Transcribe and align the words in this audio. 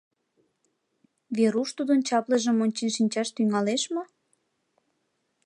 Веруш 1.37 1.69
тудын 1.77 1.99
чаплыжым 2.07 2.57
ончен 2.65 2.89
шинчаш 2.95 3.27
тӱҥалеш 3.35 3.83
мо? 3.93 4.03